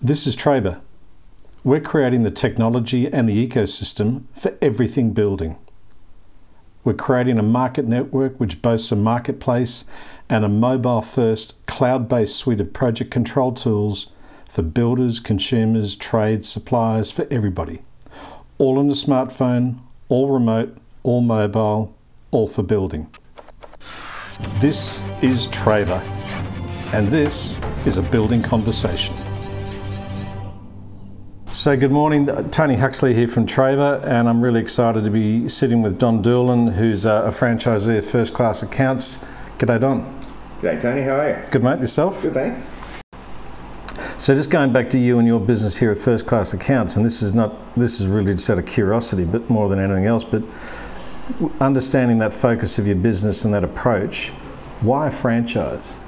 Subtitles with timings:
[0.00, 0.80] This is Trabr.
[1.64, 5.58] We're creating the technology and the ecosystem for everything building.
[6.84, 9.84] We're creating a market network which boasts a marketplace
[10.28, 14.06] and a mobile first, cloud based suite of project control tools
[14.46, 17.80] for builders, consumers, trades, suppliers, for everybody.
[18.58, 21.92] All on the smartphone, all remote, all mobile,
[22.30, 23.12] all for building.
[24.60, 26.00] This is Trabr,
[26.94, 29.12] and this is a building conversation.
[31.52, 32.26] So, good morning.
[32.50, 36.74] Tony Huxley here from Trabr, and I'm really excited to be sitting with Don Doolan,
[36.74, 39.24] who's a franchisee of First Class Accounts.
[39.56, 40.20] G'day, Don.
[40.60, 41.00] G'day, Tony.
[41.00, 41.50] How are you?
[41.50, 41.80] Good, mate.
[41.80, 42.20] Yourself?
[42.20, 42.66] Good, thanks.
[44.22, 47.04] So, just going back to you and your business here at First Class Accounts, and
[47.04, 50.24] this is not this is really just out of curiosity, but more than anything else,
[50.24, 50.42] but
[51.62, 54.28] understanding that focus of your business and that approach,
[54.82, 55.98] why a franchise?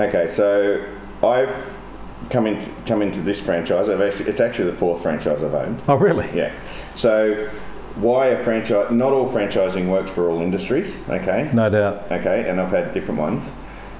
[0.00, 0.82] Okay, so
[1.22, 1.72] I've
[2.30, 3.88] come into come into this franchise.
[3.88, 5.82] I've actually, it's actually the fourth franchise I've owned.
[5.88, 6.28] Oh, really?
[6.34, 6.52] Yeah.
[6.94, 7.48] So
[7.96, 8.90] why a franchise?
[8.90, 11.08] Not all franchising works for all industries.
[11.08, 11.50] Okay.
[11.52, 12.10] No doubt.
[12.10, 13.50] Okay, and I've had different ones.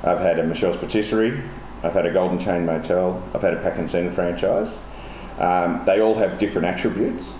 [0.03, 1.41] I've had a Michel's Patisserie.
[1.83, 3.23] I've had a Golden Chain Motel.
[3.35, 4.81] I've had a Pack and Send franchise.
[5.39, 7.35] Um, they all have different attributes.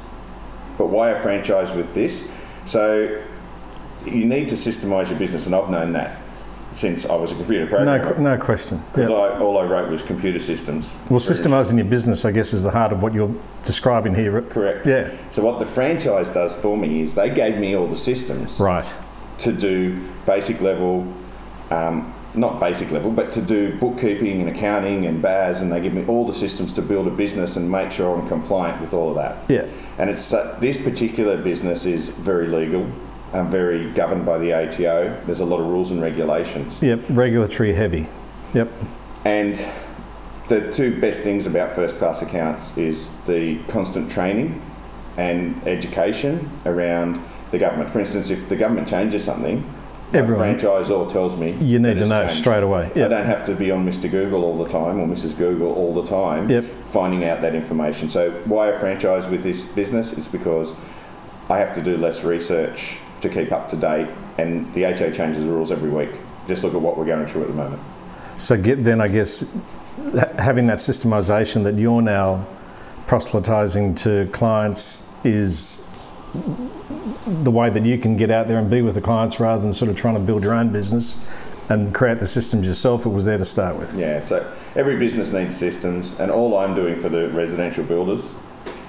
[0.79, 2.33] But why a franchise with this?
[2.65, 3.23] So
[4.05, 6.22] you need to systemize your business, and I've known that
[6.73, 8.19] since I was a computer programmer.
[8.19, 8.83] No, no question.
[8.93, 9.41] Because Yep.
[9.41, 10.97] All I wrote was computer systems.
[11.09, 14.43] Well, systemizing your business, I guess, is the heart of what you're describing here.
[14.43, 14.87] Correct.
[14.87, 15.11] Yeah.
[15.31, 18.91] So what the franchise does for me is they gave me all the systems Right.
[19.39, 21.07] to do basic level,
[21.71, 25.93] um, not basic level, but to do bookkeeping and accounting and BAS, and they give
[25.93, 29.11] me all the systems to build a business and make sure I'm compliant with all
[29.11, 29.37] of that.
[29.49, 29.67] Yeah.
[29.99, 32.87] And it's uh, this particular business is very legal,
[33.33, 35.19] and very governed by the ATO.
[35.27, 36.81] There's a lot of rules and regulations.
[36.83, 37.01] Yep.
[37.11, 38.07] Regulatory heavy.
[38.55, 38.69] Yep.
[39.25, 39.65] And
[40.49, 44.61] the two best things about first class accounts is the constant training
[45.17, 47.91] and education around the government.
[47.91, 49.65] For instance, if the government changes something,
[50.15, 52.35] Everyone- franchisor tells me You need to know changed.
[52.35, 52.91] straight away.
[52.95, 54.11] I don't have to be on Mr.
[54.11, 55.37] Google all the time or Mrs.
[55.39, 56.65] Google all the time Yep.
[56.91, 58.11] finding out that information.
[58.11, 60.75] So why a franchise with this business is because
[61.49, 65.45] I have to do less research to keep up to date and the ATO changes
[65.45, 66.11] the rules every week.
[66.47, 67.81] Just look at what we're going through at the moment.
[68.37, 69.45] So get, then I guess
[70.39, 72.47] having that systemization that you're now
[73.07, 75.87] proselytizing to clients is
[77.27, 79.73] the way that you can get out there and be with the clients rather than
[79.73, 81.17] sort of trying to build your own business
[81.69, 83.07] and create the systems yourself.
[83.07, 83.97] It was there to start with.
[83.97, 88.35] Yeah, so every business needs systems, and all I'm doing for the residential builders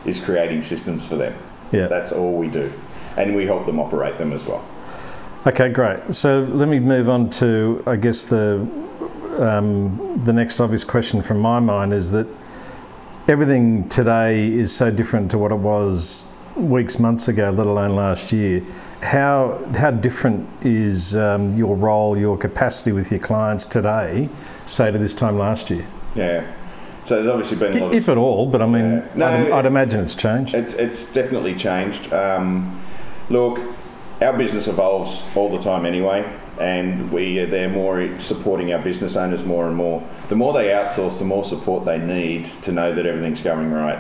[0.06, 1.36] is creating systems for them.
[1.72, 1.88] Yeah.
[1.88, 2.72] That's all we do.
[3.18, 4.66] And we help them operate them as well.
[5.46, 6.16] Okay, great.
[6.16, 8.66] So let me move on to, I guess, the
[9.40, 12.28] um, the next obvious question from my mind is that
[13.28, 18.32] everything today is so different to what it was weeks, months ago, let alone last
[18.32, 18.62] year.
[19.02, 24.30] How how different is um, your role, your capacity with your clients today,
[24.66, 25.86] say to this time last year,
[26.16, 26.46] Yeah.
[27.06, 28.46] So there's obviously been a lot of if at all?
[28.46, 29.08] But I mean, Yeah.
[29.16, 30.56] No, I'd, I'd imagine it's changed.
[30.56, 32.14] It's, it's definitely changed.
[32.14, 32.80] Um,
[33.30, 33.60] look,
[34.22, 36.26] our business evolves all the time anyway,
[36.60, 40.08] and we are there more supporting our business owners more and more.
[40.30, 44.00] The more they outsource, the more support they need to know that everything's going right.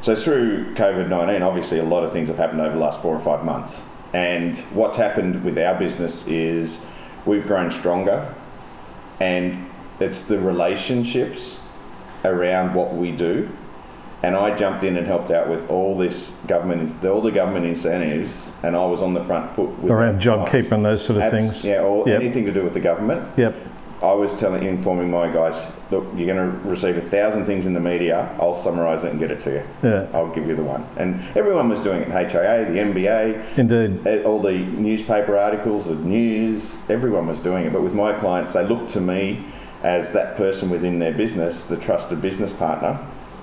[0.00, 3.14] So through COVID 19, obviously a lot of things have happened over the last four
[3.14, 3.82] or five months.
[4.14, 6.86] And what's happened with our business is
[7.24, 8.32] we've grown stronger,
[9.20, 9.58] and
[9.98, 11.62] it's the relationships
[12.24, 13.50] around what we do
[14.26, 18.50] and I jumped in and helped out with all this government, all the government incentives,
[18.64, 20.62] and I was on the front foot with Around job guys.
[20.64, 21.64] keeper and those sort of Abs- things.
[21.64, 22.20] Yeah, or Yep.
[22.22, 23.22] anything to do with the government.
[23.36, 23.54] Yep.
[24.02, 27.72] I was telling, informing my guys, look, you're going to receive a thousand things in
[27.72, 28.28] the media.
[28.40, 29.62] I'll summarise it and get it to you.
[29.84, 30.06] Yeah.
[30.12, 30.84] I'll give you the one.
[30.96, 32.08] And everyone was doing it.
[32.08, 34.06] HIA, the MBA, Indeed.
[34.06, 37.72] eh, all the newspaper articles, the news, everyone was doing it.
[37.72, 39.44] But with my clients, they looked to me
[39.84, 42.98] as that person within their business, the trusted business partner,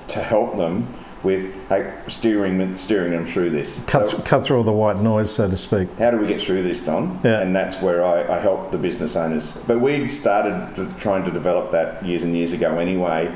[0.10, 0.88] to help them
[1.24, 3.82] with hey, steering them- steering them through this.
[3.88, 5.88] Cut, So cut through all the white noise, so to speak.
[5.98, 7.18] how do we get through this, Don?
[7.24, 7.40] Yeah.
[7.40, 9.52] And that's where I, I help the business owners.
[9.66, 13.34] But we'd started to, trying to develop that years and years ago anyway.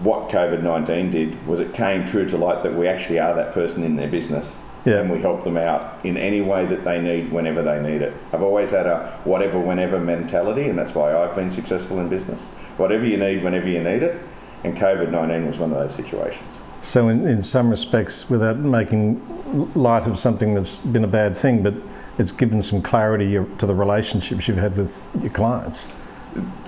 [0.00, 3.52] What COVID 19 did was it came true to light that we actually are that
[3.52, 4.56] person in their business.
[4.84, 5.00] Yeah.
[5.00, 8.12] And we help them out in any way that they need whenever they need it.
[8.32, 12.48] I've always had a whatever, whenever mentality, and that's why I've been successful in business.
[12.76, 14.20] Whatever you need, whenever you need it.
[14.64, 16.60] And COVID 19 was one of those situations.
[16.80, 19.20] So, in, in some respects, without making
[19.74, 21.74] light of something that's been a bad thing, but
[22.18, 25.88] it's given some clarity to the relationships you've had with your clients.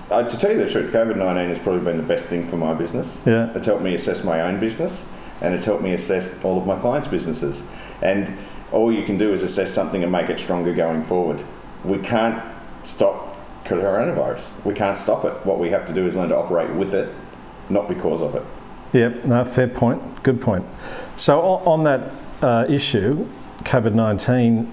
[0.09, 2.57] Uh, to tell you the truth, COVID 19 has probably been the best thing for
[2.57, 3.23] my business.
[3.25, 3.51] Yeah.
[3.55, 5.11] It's helped me assess my own business
[5.41, 7.67] and it's helped me assess all of my clients' businesses.
[8.01, 8.35] And
[8.71, 11.43] all you can do is assess something and make it stronger going forward.
[11.83, 12.41] We can't
[12.83, 14.49] stop coronavirus.
[14.63, 15.33] We can't stop it.
[15.45, 17.13] What we have to do is learn to operate with it,
[17.69, 18.43] not because of it.
[18.93, 20.23] Yep, no, fair point.
[20.23, 20.65] Good point.
[21.15, 22.11] So, on that
[22.41, 23.27] uh, issue,
[23.63, 24.71] COVID 19,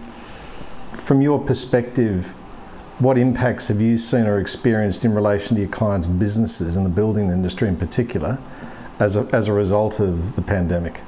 [0.97, 2.29] from your perspective,
[3.01, 6.91] what impacts have you seen or experienced in relation to your clients' businesses in the
[6.91, 8.39] building industry in particular
[9.01, 11.01] as a, as a result of the pandemic?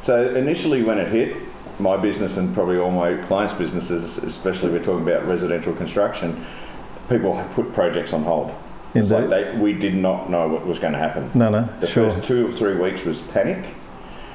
[0.00, 1.36] So initially, when it hit,
[1.78, 6.42] my business and probably all my clients' businesses, especially we're talking about residential construction,
[7.08, 8.54] people put projects on hold.
[8.98, 11.30] It's like they, we did not know what was going to happen.
[11.34, 12.10] No, no, The sure.
[12.10, 13.64] first two or three weeks was panic.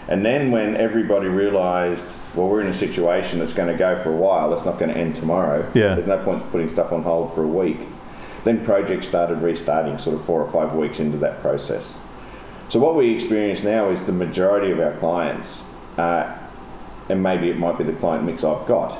[0.07, 4.11] And then when everybody realised, well, we're in a situation that's going to go for
[4.11, 5.69] a while, it's not going to end tomorrow.
[5.73, 5.95] Yeah.
[5.95, 7.77] There's no point putting stuff on hold for a week.
[8.43, 11.99] Then projects started restarting sort of four or five weeks into that process.
[12.69, 16.37] So what we experience now is the majority of our clients, uh,
[17.09, 18.99] and maybe it might be the client mix I've got,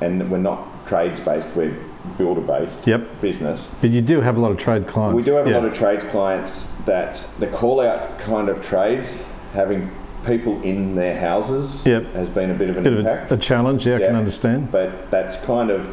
[0.00, 1.76] and we're not trades based, we're
[2.18, 3.20] builder based Yep.
[3.20, 3.74] business.
[3.80, 5.16] But you do have a lot of trade clients.
[5.16, 5.54] We do have yeah.
[5.54, 9.90] a lot of trades clients that the call out kind of trades, having
[10.24, 12.12] people in their houses, Yep.
[12.14, 13.32] has been a bit of an Bit of a, impact.
[13.32, 14.70] a challenge, yeah, I can understand.
[14.72, 15.88] but that's kind of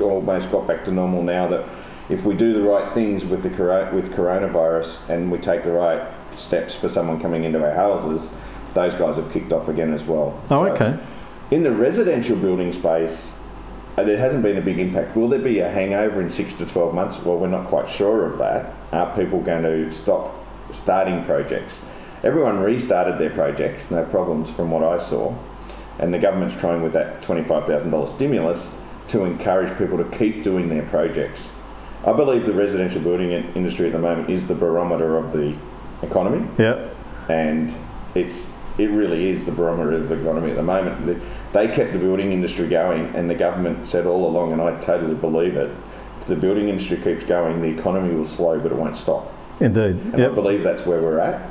[0.00, 1.46] almost got back to normal now.
[1.46, 1.64] That
[2.08, 3.50] if we do the right things with the
[3.92, 6.00] with coronavirus and we take the right
[6.36, 8.30] steps for someone coming into our houses,
[8.74, 10.34] those guys have kicked off again as well.
[10.50, 10.94] Oh, So- okay.
[11.50, 13.36] in the residential building space,
[14.00, 15.14] Uh, there hasn't been a big impact.
[15.14, 17.22] Will there be a hangover in six to 12 months?
[17.22, 18.72] Well, we're not quite sure of that.
[18.92, 20.34] Are people going to stop
[20.70, 21.82] starting projects?
[22.24, 25.36] Everyone restarted their projects, no problems from what I saw.
[25.98, 28.74] And the government's trying with that $25,000 stimulus
[29.08, 31.54] to encourage people to keep doing their projects.
[32.06, 35.54] I believe the residential building industry at the moment is the barometer of the
[36.00, 36.88] economy Yeah,
[37.28, 37.70] and
[38.14, 41.06] it's it really is the barometer of the economy at the moment.
[41.06, 41.16] The-
[41.52, 45.14] They kept the building industry going, and the government said all along, and I totally
[45.16, 45.70] believe it.
[46.20, 49.32] If the building industry keeps going, the economy will slow, but it won't stop.
[49.58, 49.96] indeed.
[50.14, 51.42] And I believe that's where we're at.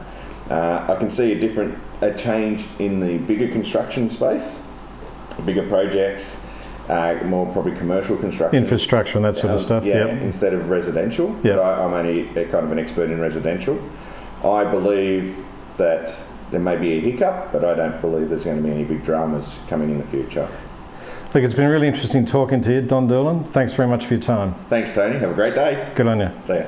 [0.49, 4.61] Uh, I can see a different a change in the bigger construction space,
[5.45, 6.39] bigger projects,
[6.87, 8.57] uh, more probably commercial construction.
[8.57, 9.85] Infrastructure and that sort of Um, stuff.
[9.85, 10.21] Yeah, Yep.
[10.23, 11.35] instead of residential.
[11.43, 11.57] Yep.
[11.57, 13.77] But I, I'm only a, kind of an expert in residential.
[14.43, 15.35] I believe
[15.77, 16.19] that
[16.51, 19.03] there may be a hiccup, but I don't believe there's going to be any big
[19.03, 20.47] dramas coming in the future.
[21.33, 23.43] Look, it's been really interesting talking to you, Don Doolan.
[23.43, 24.55] Thanks very much for your time.
[24.69, 25.19] Thanks, Tony.
[25.19, 25.91] Have a great day.
[25.95, 26.31] Good on you.
[26.43, 26.65] See ya.